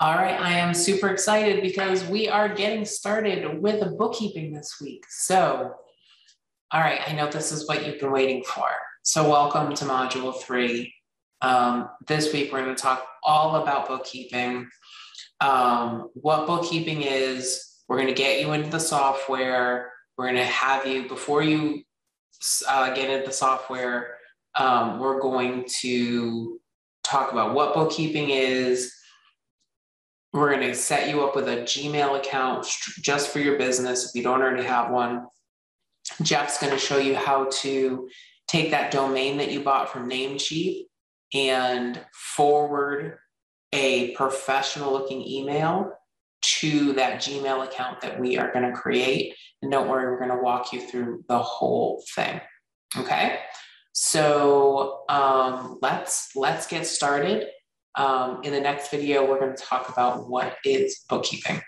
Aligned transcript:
All 0.00 0.16
right, 0.16 0.40
I 0.40 0.54
am 0.54 0.74
super 0.74 1.10
excited 1.10 1.62
because 1.62 2.04
we 2.04 2.28
are 2.28 2.48
getting 2.52 2.84
started 2.84 3.62
with 3.62 3.96
bookkeeping 3.96 4.52
this 4.52 4.78
week. 4.80 5.04
So, 5.08 5.72
all 6.72 6.80
right, 6.80 7.00
I 7.06 7.12
know 7.12 7.30
this 7.30 7.52
is 7.52 7.68
what 7.68 7.86
you've 7.86 8.00
been 8.00 8.10
waiting 8.10 8.42
for. 8.42 8.66
So, 9.04 9.30
welcome 9.30 9.72
to 9.76 9.84
Module 9.84 10.36
3. 10.36 10.92
Um, 11.42 11.90
this 12.08 12.32
week, 12.32 12.52
we're 12.52 12.64
going 12.64 12.74
to 12.74 12.82
talk 12.82 13.06
all 13.22 13.62
about 13.62 13.86
bookkeeping, 13.86 14.68
um, 15.40 16.10
what 16.14 16.48
bookkeeping 16.48 17.02
is. 17.02 17.78
We're 17.86 17.98
going 17.98 18.08
to 18.08 18.14
get 18.14 18.40
you 18.40 18.52
into 18.52 18.70
the 18.70 18.80
software. 18.80 19.92
We're 20.18 20.24
going 20.24 20.38
to 20.38 20.44
have 20.44 20.88
you, 20.88 21.06
before 21.06 21.44
you 21.44 21.84
uh, 22.68 22.92
get 22.94 23.10
into 23.10 23.26
the 23.26 23.32
software, 23.32 24.16
um, 24.56 24.98
we're 24.98 25.20
going 25.20 25.66
to 25.82 26.60
talk 27.04 27.30
about 27.30 27.54
what 27.54 27.74
bookkeeping 27.74 28.30
is 28.30 28.92
we're 30.34 30.52
going 30.52 30.68
to 30.68 30.74
set 30.74 31.08
you 31.08 31.22
up 31.24 31.36
with 31.36 31.48
a 31.48 31.58
Gmail 31.58 32.18
account 32.18 32.66
just 33.00 33.28
for 33.30 33.38
your 33.38 33.56
business 33.56 34.08
if 34.08 34.16
you 34.16 34.22
don't 34.24 34.42
already 34.42 34.64
have 34.64 34.90
one. 34.90 35.26
Jeff's 36.22 36.58
going 36.58 36.72
to 36.72 36.78
show 36.78 36.98
you 36.98 37.14
how 37.14 37.48
to 37.62 38.08
take 38.48 38.72
that 38.72 38.90
domain 38.90 39.38
that 39.38 39.52
you 39.52 39.60
bought 39.60 39.88
from 39.88 40.10
Namecheap 40.10 40.86
and 41.32 42.00
forward 42.12 43.18
a 43.72 44.10
professional 44.16 44.92
looking 44.92 45.22
email 45.26 45.92
to 46.42 46.92
that 46.94 47.20
Gmail 47.22 47.64
account 47.64 48.00
that 48.00 48.18
we 48.18 48.36
are 48.36 48.52
going 48.52 48.68
to 48.68 48.76
create. 48.76 49.36
And 49.62 49.70
don't 49.70 49.88
worry, 49.88 50.04
we're 50.06 50.18
going 50.18 50.36
to 50.36 50.42
walk 50.42 50.72
you 50.72 50.80
through 50.80 51.24
the 51.28 51.38
whole 51.38 52.02
thing. 52.14 52.40
Okay. 52.96 53.38
So 53.92 55.04
um, 55.08 55.78
let's 55.80 56.34
let's 56.34 56.66
get 56.66 56.88
started. 56.88 57.46
Um, 57.96 58.42
in 58.42 58.52
the 58.52 58.60
next 58.60 58.90
video, 58.90 59.28
we're 59.28 59.38
going 59.38 59.56
to 59.56 59.62
talk 59.62 59.88
about 59.88 60.28
what 60.28 60.56
is 60.64 61.04
bookkeeping. 61.08 61.62